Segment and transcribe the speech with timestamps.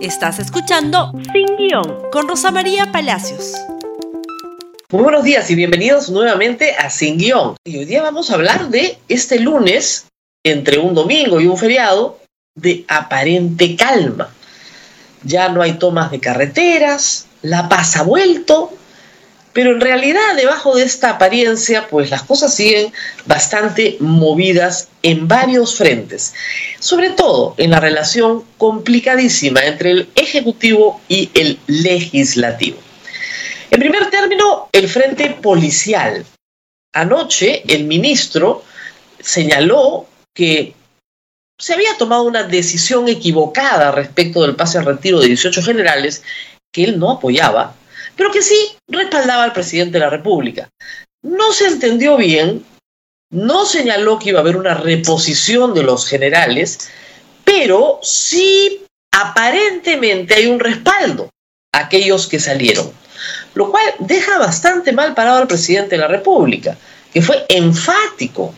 [0.00, 3.54] Estás escuchando Sin Guión con Rosa María Palacios.
[4.90, 7.56] Muy buenos días y bienvenidos nuevamente a Sin Guión.
[7.64, 10.06] Y hoy día vamos a hablar de este lunes,
[10.44, 12.20] entre un domingo y un feriado,
[12.54, 14.32] de aparente calma.
[15.24, 18.72] Ya no hay tomas de carreteras, la paz ha vuelto,
[19.58, 22.92] pero en realidad debajo de esta apariencia, pues las cosas siguen
[23.26, 26.32] bastante movidas en varios frentes,
[26.78, 32.78] sobre todo en la relación complicadísima entre el Ejecutivo y el Legislativo.
[33.72, 36.24] En primer término, el frente policial.
[36.94, 38.62] Anoche el ministro
[39.18, 40.74] señaló que
[41.58, 46.22] se había tomado una decisión equivocada respecto del pase al retiro de 18 generales
[46.72, 47.74] que él no apoyaba
[48.18, 50.68] pero que sí respaldaba al presidente de la República.
[51.22, 52.64] No se entendió bien,
[53.30, 56.90] no señaló que iba a haber una reposición de los generales,
[57.44, 61.30] pero sí aparentemente hay un respaldo
[61.72, 62.90] a aquellos que salieron,
[63.54, 66.76] lo cual deja bastante mal parado al presidente de la República,
[67.12, 68.52] que fue enfático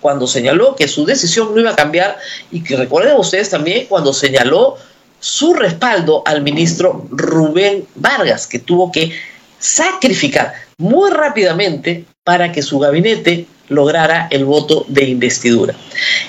[0.00, 2.18] cuando señaló que su decisión no iba a cambiar
[2.50, 4.76] y que recuerden ustedes también cuando señaló
[5.22, 9.12] su respaldo al ministro Rubén Vargas, que tuvo que
[9.60, 15.74] sacrificar muy rápidamente para que su gabinete lograra el voto de investidura.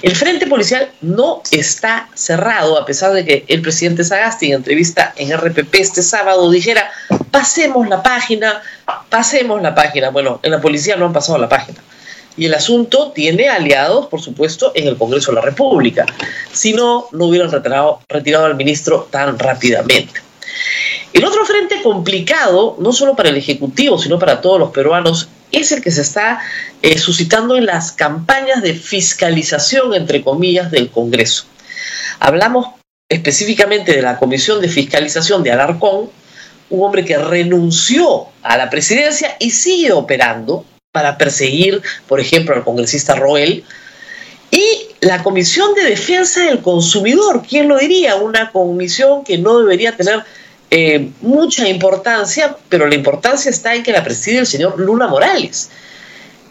[0.00, 5.12] El frente policial no está cerrado, a pesar de que el presidente Sagasti en entrevista
[5.16, 6.90] en RPP este sábado dijera,
[7.30, 8.62] pasemos la página,
[9.10, 10.08] pasemos la página.
[10.08, 11.78] Bueno, en la policía no han pasado la página.
[12.38, 16.06] Y el asunto tiene aliados, por supuesto, en el Congreso de la República.
[16.52, 18.00] Si no, no hubieran retirado,
[18.44, 20.20] al ministro tan rápidamente.
[21.12, 25.72] El otro frente complicado, no solo para el Ejecutivo, sino para todos los peruanos, es
[25.72, 26.40] el que se está
[26.80, 31.44] eh, suscitando en las campañas de fiscalización, entre comillas, del Congreso.
[32.20, 32.68] Hablamos
[33.08, 36.10] específicamente de la Comisión de Fiscalización de Alarcón,
[36.70, 42.64] un hombre que renunció a la presidencia y sigue operando para perseguir, por ejemplo, al
[42.64, 43.64] congresista Roel.
[44.50, 44.64] Y
[45.00, 48.16] la Comisión de Defensa del Consumidor, ¿quién lo diría?
[48.16, 50.24] Una comisión que no debería tener
[50.70, 55.70] eh, mucha importancia, pero la importancia está en que la preside el señor Luna Morales,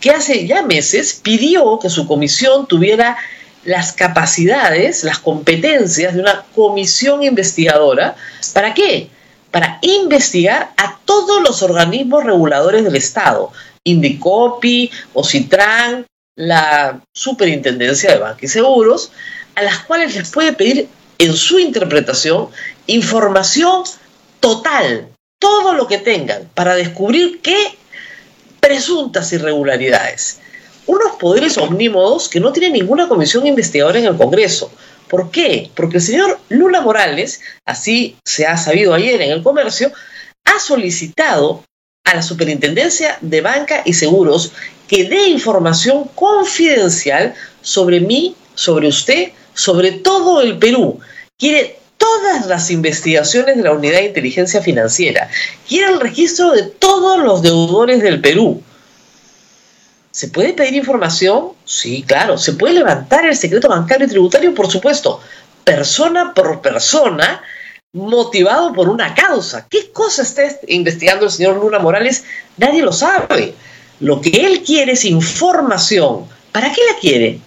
[0.00, 3.16] que hace ya meses pidió que su comisión tuviera
[3.64, 8.14] las capacidades, las competencias de una comisión investigadora.
[8.52, 9.08] ¿Para qué?
[9.50, 13.52] Para investigar a todos los organismos reguladores del Estado,
[13.84, 16.06] Indicopi, Ocitran,
[16.36, 19.12] la Superintendencia de Banca y Seguros,
[19.54, 22.48] a las cuales les puede pedir en su interpretación
[22.86, 23.84] información
[24.40, 25.08] total,
[25.38, 27.56] todo lo que tengan, para descubrir qué
[28.60, 30.40] presuntas irregularidades.
[30.86, 34.70] Unos poderes omnímodos que no tienen ninguna comisión investigadora en el Congreso.
[35.08, 35.70] ¿Por qué?
[35.74, 39.92] Porque el señor Lula Morales, así se ha sabido ayer en el comercio,
[40.44, 41.62] ha solicitado
[42.04, 44.52] a la Superintendencia de Banca y Seguros
[44.86, 51.00] que dé información confidencial sobre mí, sobre usted, sobre todo el Perú.
[51.38, 55.30] Quiere todas las investigaciones de la Unidad de Inteligencia Financiera.
[55.66, 58.62] Quiere el registro de todos los deudores del Perú.
[60.10, 61.52] ¿Se puede pedir información?
[61.64, 62.36] Sí, claro.
[62.36, 64.54] ¿Se puede levantar el secreto bancario y tributario?
[64.54, 65.20] Por supuesto.
[65.64, 67.42] Persona por persona
[67.94, 69.66] motivado por una causa.
[69.68, 72.24] ¿Qué cosa está investigando el señor Luna Morales?
[72.58, 73.54] Nadie lo sabe.
[74.00, 76.26] Lo que él quiere es información.
[76.52, 77.40] ¿Para qué la quiere?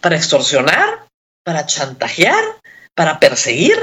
[0.00, 1.06] ¿Para extorsionar?
[1.42, 2.44] ¿Para chantajear?
[2.94, 3.76] ¿Para perseguir?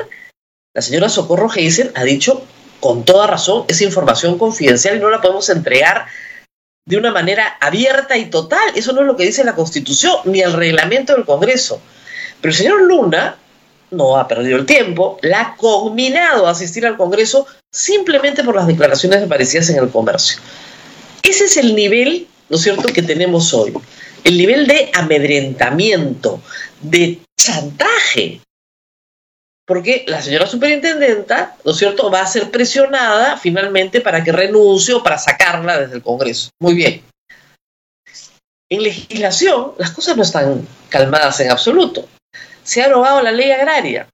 [0.76, 2.44] La señora Socorro Geisen ha dicho
[2.80, 6.06] con toda razón, es información confidencial y no la podemos entregar
[6.86, 8.72] de una manera abierta y total.
[8.76, 11.82] Eso no es lo que dice la Constitución ni el reglamento del Congreso.
[12.40, 13.38] Pero el señor Luna
[13.92, 18.68] no ha perdido el tiempo, la ha combinado a asistir al Congreso simplemente por las
[18.68, 20.40] declaraciones aparecidas en el comercio.
[21.24, 23.74] Ese es el nivel, ¿no es cierto?, que tenemos hoy.
[24.24, 26.42] El nivel de amedrentamiento,
[26.82, 28.42] de chantaje.
[29.66, 34.96] Porque la señora superintendenta, ¿no es cierto?, va a ser presionada finalmente para que renuncie
[34.96, 36.50] o para sacarla desde el Congreso.
[36.60, 37.04] Muy bien.
[38.72, 42.08] En legislación, las cosas no están calmadas en absoluto
[42.69, 44.07] se ha arrogado la ley agraria.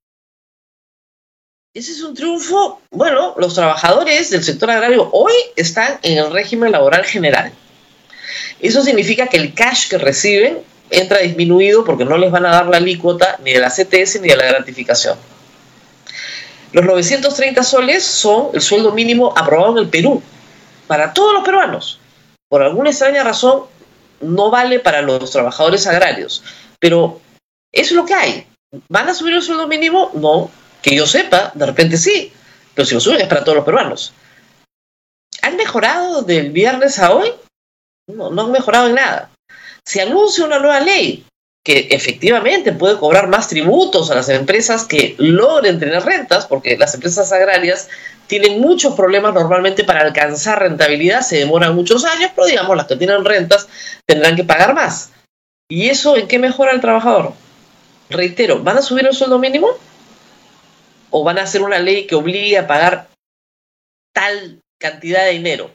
[1.73, 2.79] Ese es un triunfo.
[2.89, 7.51] Bueno, los trabajadores del sector agrario hoy están en el régimen laboral general.
[8.61, 10.59] Eso significa que el cash que reciben
[10.89, 14.29] entra disminuido porque no les van a dar la alícuota ni de la CTS ni
[14.29, 15.17] de la gratificación.
[16.71, 20.23] Los 930 soles son el sueldo mínimo aprobado en el Perú
[20.87, 21.99] para todos los peruanos.
[22.47, 23.63] Por alguna extraña razón,
[24.21, 26.41] no vale para los trabajadores agrarios,
[26.79, 27.19] pero
[27.75, 28.47] es lo que hay.
[28.89, 30.11] ¿Van a subir el sueldo mínimo?
[30.15, 30.49] No.
[30.81, 32.31] Que yo sepa, de repente sí,
[32.73, 34.13] pero si lo suben es para todos los peruanos.
[35.41, 37.31] ¿Han mejorado del viernes a hoy?
[38.07, 39.31] No, no han mejorado en nada.
[39.85, 41.25] Se anuncia una nueva ley
[41.63, 46.93] que efectivamente puede cobrar más tributos a las empresas que logren tener rentas, porque las
[46.93, 47.89] empresas agrarias
[48.27, 52.95] tienen muchos problemas normalmente para alcanzar rentabilidad, se demoran muchos años, pero digamos las que
[52.95, 53.67] tienen rentas
[54.05, 55.11] tendrán que pagar más.
[55.67, 57.33] ¿Y eso en qué mejora el trabajador?
[58.09, 59.69] Reitero, ¿van a subir el sueldo mínimo?
[61.09, 63.07] ¿O van a hacer una ley que obligue a pagar
[64.13, 65.71] tal cantidad de dinero?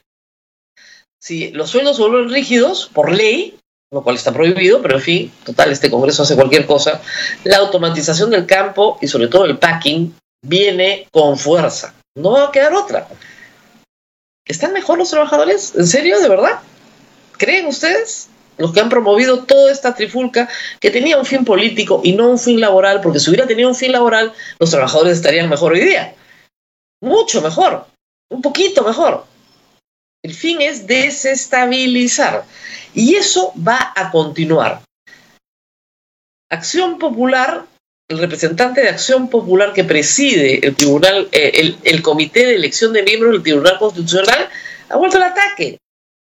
[1.20, 3.58] Si los sueldos vuelven rígidos por ley,
[3.92, 7.02] lo cual está prohibido, pero en fin, total, este Congreso hace cualquier cosa.
[7.44, 11.94] La automatización del campo y sobre todo el packing viene con fuerza.
[12.16, 13.08] No va a quedar otra.
[14.46, 15.74] ¿Están mejor los trabajadores?
[15.74, 16.20] ¿En serio?
[16.20, 16.60] ¿De verdad?
[17.36, 18.28] ¿Creen ustedes?
[18.60, 20.48] Los que han promovido toda esta trifulca
[20.80, 23.74] que tenía un fin político y no un fin laboral, porque si hubiera tenido un
[23.74, 26.14] fin laboral, los trabajadores estarían mejor hoy día.
[27.00, 27.86] Mucho mejor.
[28.30, 29.24] Un poquito mejor.
[30.22, 32.44] El fin es desestabilizar.
[32.94, 34.82] Y eso va a continuar.
[36.50, 37.64] Acción Popular,
[38.08, 43.04] el representante de Acción Popular que preside el tribunal, eh, el, comité de elección de
[43.04, 44.48] miembros del Tribunal Constitucional,
[44.88, 45.78] ha vuelto al ataque.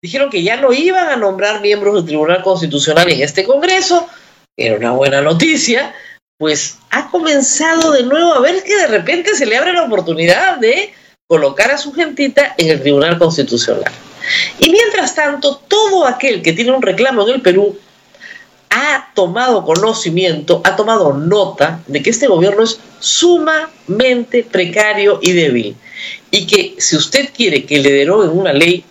[0.03, 4.09] Dijeron que ya no iban a nombrar miembros del Tribunal Constitucional en este Congreso,
[4.57, 5.95] era una buena noticia,
[6.39, 10.57] pues ha comenzado de nuevo a ver que de repente se le abre la oportunidad
[10.57, 10.95] de
[11.29, 13.93] colocar a su gentita en el Tribunal Constitucional.
[14.59, 17.79] Y mientras tanto, todo aquel que tiene un reclamo en el Perú
[18.71, 25.77] ha tomado conocimiento, ha tomado nota de que este gobierno es sumamente precario y débil.
[26.31, 28.85] Y que si usted quiere que le deroguen una ley,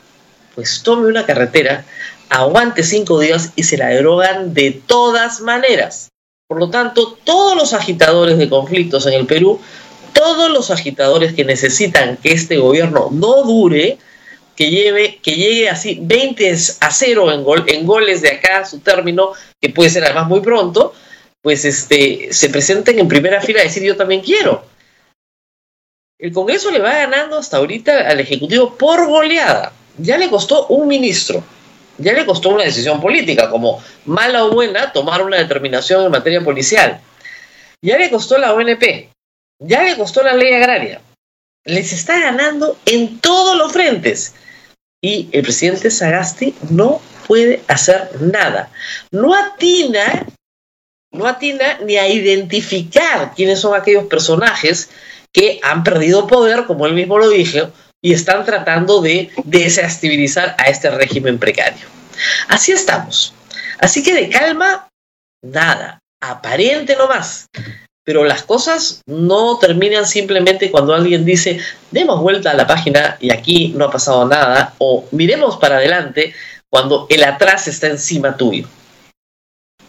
[0.59, 1.85] pues tome una carretera,
[2.27, 6.09] aguante cinco días y se la derogan de todas maneras.
[6.50, 9.61] Por lo tanto, todos los agitadores de conflictos en el Perú,
[10.11, 14.00] todos los agitadores que necesitan que este gobierno no dure,
[14.57, 18.79] que, lleve, que llegue así 20 a 0 en, gol, en goles de acá, su
[18.79, 19.31] término,
[19.62, 20.94] que puede ser además muy pronto,
[21.41, 24.65] pues este, se presenten en primera fila a decir yo también quiero.
[26.17, 29.71] El Congreso le va ganando hasta ahorita al Ejecutivo por goleada.
[29.97, 31.44] Ya le costó un ministro,
[31.97, 36.41] ya le costó una decisión política, como mala o buena, tomar una determinación en materia
[36.41, 37.01] policial.
[37.81, 39.09] Ya le costó la ONP,
[39.59, 41.01] ya le costó la ley agraria.
[41.65, 44.33] Les está ganando en todos los frentes
[45.01, 48.71] y el presidente Sagasti no puede hacer nada.
[49.12, 50.25] No atina,
[51.12, 54.89] no atina ni a identificar quiénes son aquellos personajes
[55.31, 57.71] que han perdido poder, como él mismo lo dijo,
[58.01, 61.88] y están tratando de desestabilizar a este régimen precario.
[62.48, 63.34] Así estamos.
[63.80, 64.88] Así que de calma,
[65.42, 66.00] nada.
[66.22, 67.48] Aparente nomás
[68.10, 71.60] pero las cosas no terminan simplemente cuando alguien dice,
[71.92, 76.34] demos vuelta a la página y aquí no ha pasado nada, o miremos para adelante
[76.72, 78.68] cuando el atrás está encima tuyo.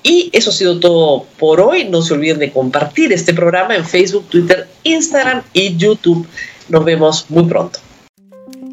[0.03, 1.85] Y eso ha sido todo por hoy.
[1.85, 6.29] No se olviden de compartir este programa en Facebook, Twitter, Instagram y YouTube.
[6.69, 7.79] Nos vemos muy pronto.